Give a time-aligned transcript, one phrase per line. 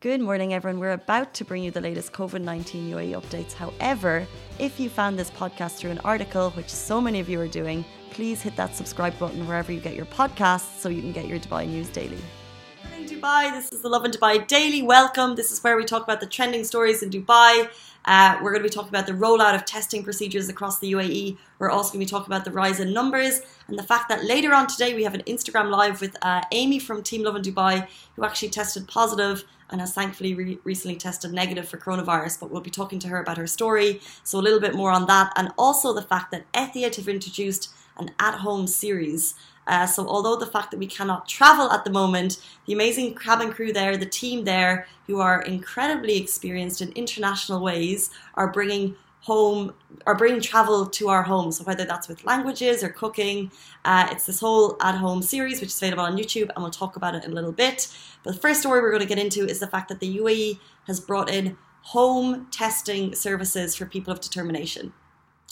[0.00, 0.78] Good morning, everyone.
[0.78, 3.52] We're about to bring you the latest COVID 19 UAE updates.
[3.52, 4.28] However,
[4.60, 7.84] if you found this podcast through an article, which so many of you are doing,
[8.10, 11.40] please hit that subscribe button wherever you get your podcasts so you can get your
[11.40, 12.20] Dubai news daily.
[13.06, 13.50] Dubai.
[13.50, 14.82] This is the Lovin Dubai Daily.
[14.82, 15.34] Welcome.
[15.34, 17.68] This is where we talk about the trending stories in Dubai.
[18.08, 21.36] Uh, we're going to be talking about the rollout of testing procedures across the UAE.
[21.58, 24.24] We're also going to be talking about the rise in numbers and the fact that
[24.24, 27.86] later on today we have an Instagram live with uh, Amy from Team Lovin Dubai
[28.16, 32.40] who actually tested positive and has thankfully re- recently tested negative for coronavirus.
[32.40, 34.00] But we'll be talking to her about her story.
[34.24, 37.68] So a little bit more on that, and also the fact that Etihad have introduced
[37.98, 39.34] an at-home series.
[39.68, 43.52] Uh, so although the fact that we cannot travel at the moment, the amazing cabin
[43.52, 49.74] crew there, the team there, who are incredibly experienced in international ways, are bringing home
[50.06, 51.58] or bringing travel to our homes.
[51.58, 53.50] So whether that's with languages or cooking,
[53.84, 57.14] uh, it's this whole at-home series which is available on YouTube, and we'll talk about
[57.14, 57.94] it in a little bit.
[58.22, 60.58] But the first story we're going to get into is the fact that the UAE
[60.86, 64.92] has brought in home testing services for people of determination.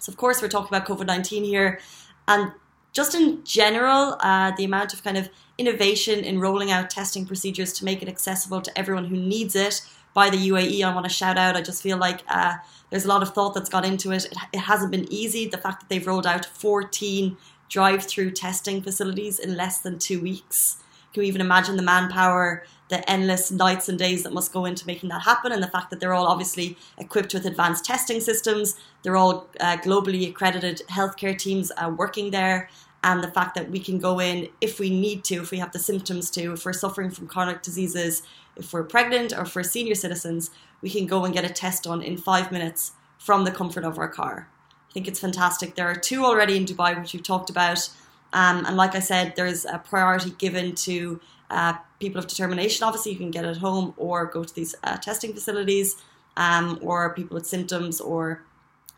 [0.00, 1.80] So of course we're talking about COVID nineteen here,
[2.26, 2.52] and
[2.92, 7.72] just in general, uh, the amount of kind of innovation in rolling out testing procedures
[7.74, 9.82] to make it accessible to everyone who needs it
[10.14, 10.82] by the UAE.
[10.82, 11.56] I want to shout out.
[11.56, 12.56] I just feel like uh,
[12.90, 14.24] there's a lot of thought that's gone into it.
[14.24, 14.34] it.
[14.52, 15.46] It hasn't been easy.
[15.46, 17.36] The fact that they've rolled out 14
[17.68, 20.78] drive-through testing facilities in less than two weeks.
[21.12, 24.86] Can we even imagine the manpower, the endless nights and days that must go into
[24.86, 28.76] making that happen, and the fact that they're all obviously equipped with advanced testing systems.
[29.02, 32.68] They're all uh, globally accredited healthcare teams uh, working there,
[33.02, 35.72] and the fact that we can go in if we need to, if we have
[35.72, 38.22] the symptoms to, if we're suffering from chronic diseases,
[38.56, 40.50] if we're pregnant or for senior citizens,
[40.82, 43.98] we can go and get a test done in five minutes from the comfort of
[43.98, 44.48] our car.
[44.90, 45.76] I think it's fantastic.
[45.76, 47.88] There are two already in Dubai, which we've talked about.
[48.32, 52.84] Um, and like I said, there's a priority given to uh, people of determination.
[52.84, 55.96] Obviously, you can get at home or go to these uh, testing facilities,
[56.36, 58.42] um, or people with symptoms, or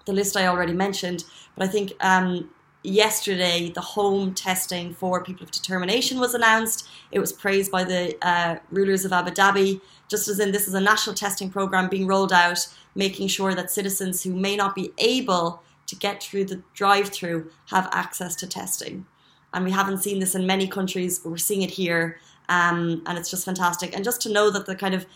[0.06, 1.24] the list I already mentioned.
[1.56, 2.50] But I think um,
[2.82, 6.88] yesterday the home testing for people of determination was announced.
[7.10, 10.74] It was praised by the uh, rulers of Abu Dhabi, just as in this is
[10.74, 12.58] a national testing program being rolled out,
[12.94, 17.50] making sure that citizens who may not be able to get through the drive through
[17.66, 19.06] have access to testing.
[19.54, 22.18] And we haven't seen this in many countries, but we're seeing it here.
[22.48, 23.94] Um, and it's just fantastic.
[23.94, 25.06] And just to know that the kind of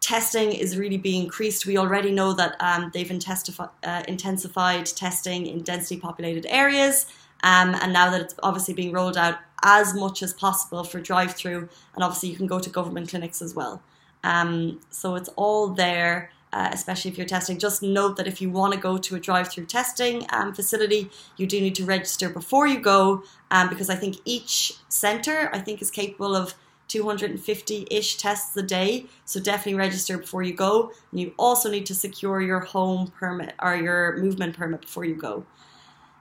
[0.00, 1.66] testing is really being increased.
[1.66, 7.06] We already know that um, they've uh, intensified testing in densely populated areas,
[7.42, 11.34] um, and now that it's obviously being rolled out as much as possible for drive
[11.34, 13.82] through, and obviously you can go to government clinics as well.
[14.22, 16.30] Um, so it's all there.
[16.52, 19.20] Uh, especially if you're testing, just note that if you want to go to a
[19.20, 23.96] drive-through testing um, facility, you do need to register before you go, um, because I
[23.96, 26.54] think each center I think is capable of
[26.88, 29.06] 250 ish tests a day.
[29.24, 30.92] So definitely register before you go.
[31.10, 35.14] And you also need to secure your home permit or your movement permit before you
[35.14, 35.44] go.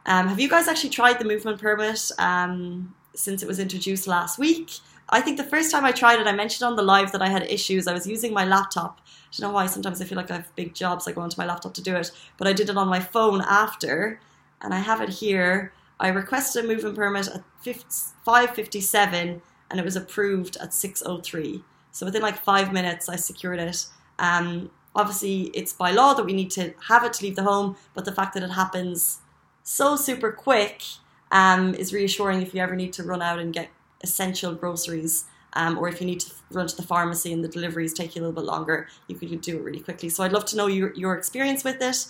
[0.05, 4.37] Um, have you guys actually tried the movement permit um, since it was introduced last
[4.37, 4.71] week?
[5.15, 7.29] I think the first time I tried it, I mentioned on the live that I
[7.29, 7.87] had issues.
[7.87, 8.99] I was using my laptop.
[8.99, 11.07] I don't know why sometimes I feel like I have big jobs.
[11.07, 13.41] I go onto my laptop to do it, but I did it on my phone
[13.41, 14.19] after,
[14.61, 15.71] and I have it here.
[16.01, 21.63] I requested a movement permit at 5:57 and it was approved at 6.03.
[21.91, 23.85] So within like five minutes, I secured it.
[24.19, 27.77] Um, obviously, it's by law that we need to have it to leave the home,
[27.93, 29.19] but the fact that it happens
[29.63, 30.83] so super quick
[31.31, 33.69] um, is reassuring if you ever need to run out and get
[34.01, 35.25] essential groceries.
[35.53, 38.21] Um, or if you need to run to the pharmacy and the deliveries take you
[38.21, 40.09] a little bit longer, you could do it really quickly.
[40.09, 42.07] So I'd love to know your, your experience with it.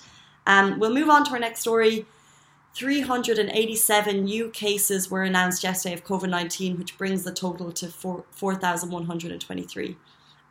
[0.48, 2.06] Um, we'll move on to our next story.
[2.74, 9.98] 387 new cases were announced yesterday of COVID 19, which brings the total to 4,123.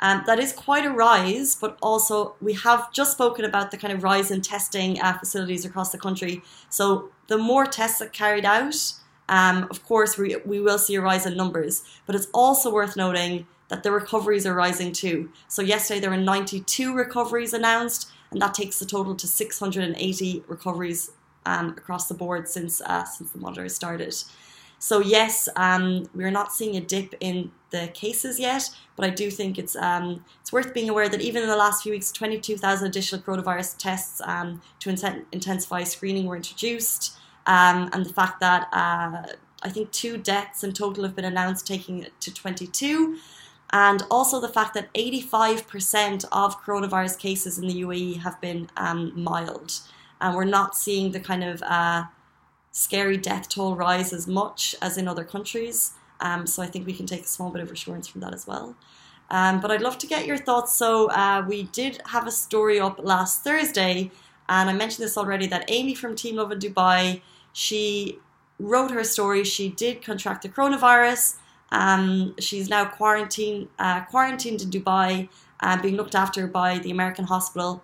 [0.01, 3.93] Um, that is quite a rise, but also we have just spoken about the kind
[3.93, 6.43] of rise in testing uh, facilities across the country.
[6.69, 8.75] So the more tests that carried out,
[9.29, 11.83] um, of course, we, we will see a rise in numbers.
[12.07, 15.31] But it's also worth noting that the recoveries are rising too.
[15.49, 21.11] So yesterday there were 92 recoveries announced, and that takes the total to 680 recoveries
[21.47, 24.15] um, across the board since uh, since the monitor started.
[24.79, 29.31] So yes, um, we're not seeing a dip in the cases yet, but I do
[29.31, 32.87] think it's um, it's worth being aware that even in the last few weeks, 22,000
[32.87, 37.17] additional coronavirus tests um, to in- intensify screening were introduced,
[37.47, 39.27] um, and the fact that uh,
[39.63, 43.19] I think two deaths in total have been announced, taking it to 22.
[43.73, 49.13] And also the fact that 85% of coronavirus cases in the UAE have been um,
[49.21, 49.81] mild
[50.21, 52.05] and we're not seeing the kind of uh,
[52.73, 55.93] scary death toll rise as much as in other countries.
[56.21, 58.47] Um, so I think we can take a small bit of assurance from that as
[58.47, 58.75] well.
[59.31, 60.75] Um, but I'd love to get your thoughts.
[60.75, 64.11] So uh, we did have a story up last Thursday,
[64.49, 67.21] and I mentioned this already that Amy from Team Lovin Dubai,
[67.55, 68.19] she
[68.59, 69.45] wrote her story.
[69.45, 71.37] She did contract the coronavirus.
[71.71, 75.29] Um, she's now quarantined, uh, quarantined in Dubai,
[75.61, 77.83] uh, being looked after by the American hospital.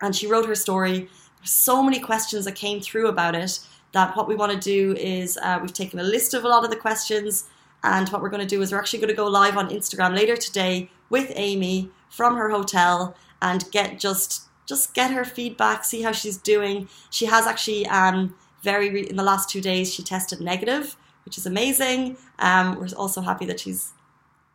[0.00, 1.08] And she wrote her story.
[1.44, 3.60] So many questions that came through about it
[3.92, 6.64] that what we want to do is uh, we've taken a list of a lot
[6.64, 7.44] of the questions.
[7.82, 10.16] And what we're going to do is we're actually going to go live on Instagram
[10.16, 16.00] later today with Amy from her hotel and get just just get her feedback, see
[16.00, 16.88] how she's doing.
[17.10, 18.34] She has actually um,
[18.64, 22.16] very re- in the last two days she tested negative, which is amazing.
[22.38, 23.92] Um, we're also happy that she's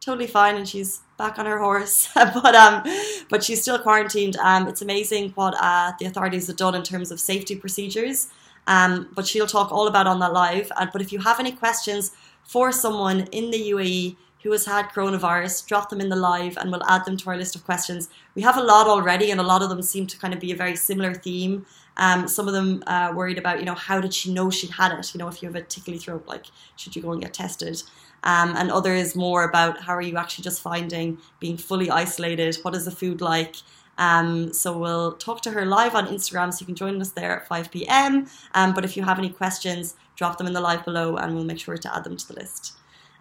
[0.01, 2.09] totally fine and she's back on her horse.
[2.15, 2.83] but um,
[3.29, 4.35] but she's still quarantined.
[4.37, 8.27] Um, it's amazing what uh, the authorities have done in terms of safety procedures.
[8.67, 10.71] Um, but she'll talk all about on that live.
[10.79, 12.11] And but if you have any questions
[12.43, 16.71] for someone in the UAE who has had coronavirus, drop them in the live and
[16.71, 18.09] we'll add them to our list of questions.
[18.35, 20.51] We have a lot already, and a lot of them seem to kind of be
[20.51, 21.65] a very similar theme.
[21.97, 24.97] Um, some of them uh, worried about, you know, how did she know she had
[24.97, 25.13] it?
[25.13, 26.45] You know, if you have a tickly throat, like,
[26.77, 27.83] should you go and get tested?
[28.23, 32.57] Um, and others more about how are you actually just finding being fully isolated?
[32.61, 33.55] What is the food like?
[33.97, 37.41] Um, so we'll talk to her live on Instagram, so you can join us there
[37.41, 38.27] at 5 p.m.
[38.53, 41.43] Um, but if you have any questions, drop them in the live below, and we'll
[41.43, 42.78] make sure to add them to the list.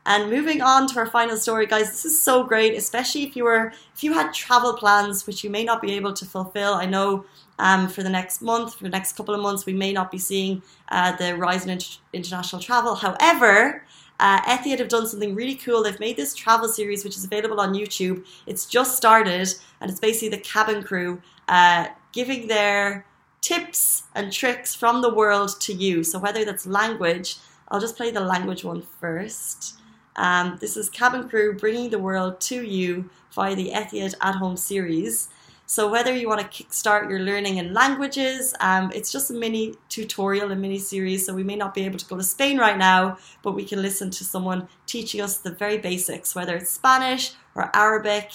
[0.09, 3.45] And moving on to our final story, guys, this is so great, especially if you
[3.45, 6.73] were if you had travel plans which you may not be able to fulfill.
[6.73, 7.27] I know
[7.59, 10.17] um, for the next month, for the next couple of months, we may not be
[10.17, 12.95] seeing uh, the rise in inter- international travel.
[12.95, 13.85] However,
[14.19, 15.83] uh, Etihad have done something really cool.
[15.83, 18.25] They've made this travel series, which is available on YouTube.
[18.47, 19.53] It's just started,
[19.83, 23.05] and it's basically the cabin crew uh, giving their
[23.43, 26.03] tips and tricks from the world to you.
[26.03, 27.37] So whether that's language,
[27.69, 29.75] I'll just play the language one first.
[30.19, 34.57] Um, this is Cabin Crew bringing the world to you via the Etihad at Home
[34.57, 35.29] series.
[35.65, 39.75] So whether you want to kickstart your learning in languages, um, it's just a mini
[39.89, 41.25] tutorial, a mini series.
[41.25, 43.81] So we may not be able to go to Spain right now, but we can
[43.81, 48.33] listen to someone teaching us the very basics, whether it's Spanish or Arabic.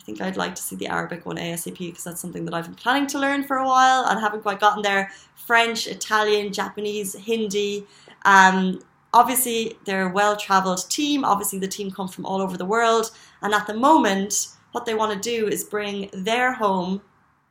[0.00, 2.64] I think I'd like to see the Arabic one ASAP because that's something that I've
[2.64, 5.12] been planning to learn for a while and haven't quite gotten there.
[5.34, 7.86] French, Italian, Japanese, Hindi.
[8.24, 8.80] Um,
[9.12, 11.24] obviously they're a well-traveled team.
[11.24, 13.10] Obviously the team come from all over the world.
[13.42, 17.00] And at the moment what they want to do is bring their home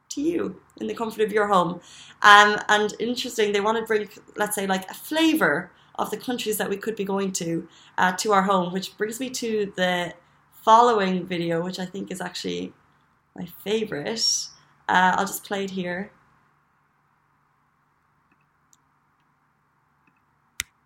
[0.10, 1.82] to you in the comfort of your home.
[2.22, 6.58] Um, and interesting they want to bring let's say like a flavor of the countries
[6.58, 7.68] that we could be going to
[7.98, 10.14] uh, to our home which brings me to the
[10.52, 12.74] following video which i think is actually
[13.36, 14.48] my favorite.
[14.90, 16.12] Uh, i'll just play it here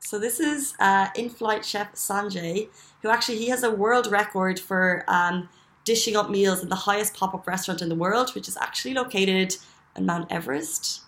[0.09, 2.69] So this is uh, in-flight chef Sanjay,
[3.03, 5.49] who actually he has a world record for um,
[5.85, 9.55] dishing up meals in the highest pop-up restaurant in the world, which is actually located
[9.95, 11.01] in Mount Everest.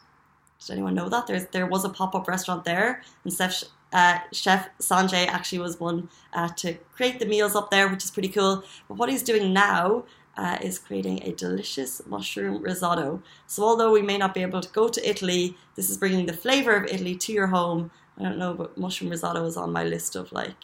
[0.59, 1.25] Does anyone know that?
[1.25, 6.07] There's, there was a pop-up restaurant there, and Chef, uh, Chef Sanjay actually was one
[6.33, 8.63] uh, to create the meals up there, which is pretty cool.
[8.87, 10.03] But what he's doing now
[10.37, 13.23] uh, is creating a delicious mushroom risotto.
[13.47, 16.33] So although we may not be able to go to Italy, this is bringing the
[16.33, 19.83] flavor of Italy to your home I don't know, but mushroom risotto is on my
[19.83, 20.55] list of like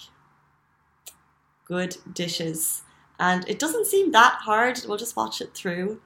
[1.65, 2.83] good dishes.
[3.19, 4.79] And it doesn't seem that hard.
[4.87, 6.01] We'll just watch it through.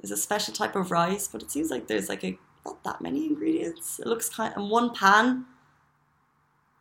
[0.00, 3.00] There's a special type of rice, but it seems like there's like a not that
[3.00, 4.00] many ingredients.
[4.00, 5.46] It looks kind of in one pan.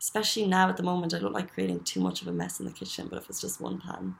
[0.01, 2.65] Especially now at the moment, I don't like creating too much of a mess in
[2.65, 4.15] the kitchen, but if it's just one pan.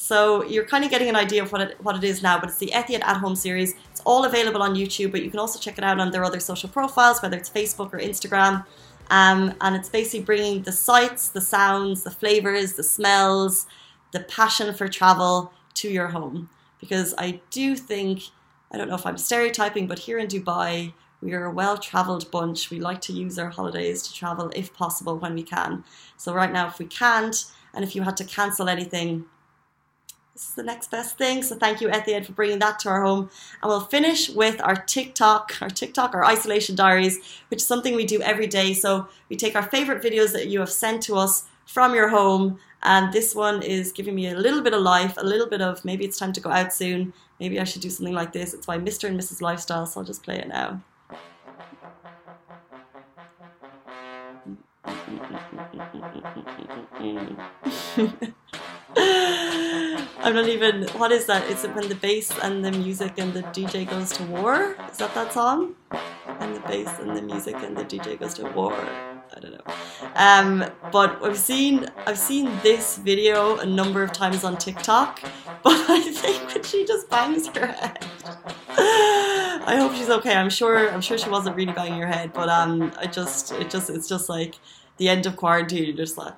[0.00, 2.48] So you're kind of getting an idea of what it, what it is now, but
[2.48, 3.74] it's the Etihad at Home series.
[3.90, 6.40] It's all available on YouTube, but you can also check it out on their other
[6.40, 8.64] social profiles, whether it's Facebook or Instagram.
[9.10, 13.66] Um, and it's basically bringing the sights, the sounds, the flavors, the smells,
[14.12, 16.48] the passion for travel to your home.
[16.80, 18.22] Because I do think,
[18.72, 22.30] I don't know if I'm stereotyping, but here in Dubai, we are a well traveled
[22.30, 22.70] bunch.
[22.70, 25.84] We like to use our holidays to travel if possible when we can.
[26.16, 27.36] So, right now, if we can't,
[27.74, 29.26] and if you had to cancel anything,
[30.34, 31.42] this is the next best thing.
[31.42, 33.30] So thank you, Etihad, for bringing that to our home.
[33.62, 37.18] And we'll finish with our TikTok, our TikTok, our isolation diaries,
[37.48, 38.72] which is something we do every day.
[38.72, 42.58] So we take our favorite videos that you have sent to us from your home.
[42.82, 45.84] And this one is giving me a little bit of life, a little bit of
[45.84, 47.12] maybe it's time to go out soon.
[47.38, 48.54] Maybe I should do something like this.
[48.54, 49.08] It's by Mr.
[49.08, 49.42] and Mrs.
[49.42, 49.84] Lifestyle.
[49.86, 50.80] So I'll just play it now.
[60.30, 60.84] I'm not even.
[60.90, 61.50] What is that?
[61.50, 64.76] Is it when the bass and the music and the DJ goes to war?
[64.88, 65.74] Is that that song?
[66.38, 68.72] And the bass and the music and the DJ goes to war.
[68.72, 69.74] I don't know.
[70.14, 75.20] Um, but I've seen I've seen this video a number of times on TikTok,
[75.64, 78.06] but I think when she just bangs her head.
[78.68, 80.36] I hope she's okay.
[80.36, 83.68] I'm sure I'm sure she wasn't really banging her head, but um, I just it
[83.68, 84.60] just it's just like
[84.98, 85.86] the end of quarantine.
[85.86, 86.34] You're just like.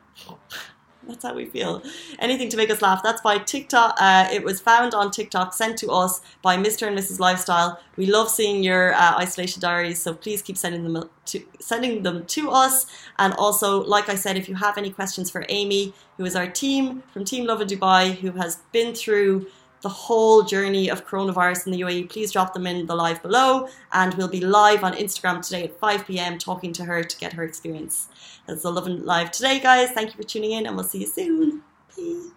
[1.06, 1.82] That's how we feel.
[2.18, 3.02] Anything to make us laugh.
[3.02, 3.96] That's by TikTok.
[3.98, 6.86] Uh, it was found on TikTok, sent to us by Mr.
[6.86, 7.18] and Mrs.
[7.18, 7.80] Lifestyle.
[7.96, 12.24] We love seeing your uh, isolation diaries, so please keep sending them to sending them
[12.26, 12.86] to us.
[13.18, 16.46] And also, like I said, if you have any questions for Amy, who is our
[16.46, 19.46] team from Team Lovin Dubai, who has been through
[19.82, 23.68] the whole journey of coronavirus in the UAE, please drop them in the live below.
[23.92, 26.38] And we'll be live on Instagram today at 5 p.m.
[26.38, 28.08] talking to her to get her experience.
[28.46, 29.90] That's the Lovin Live today, guys.
[29.90, 31.62] Thank you for tuning in, and we'll see you soon.
[31.96, 32.30] Bye.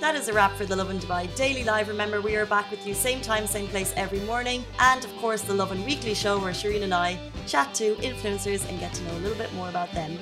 [0.00, 1.88] That is a wrap for the Lovin Dubai Daily Live.
[1.88, 4.64] Remember, we are back with you same time, same place every morning.
[4.78, 8.80] And of course, the Lovin Weekly Show where Shireen and I chat to influencers and
[8.80, 10.18] get to know a little bit more about them.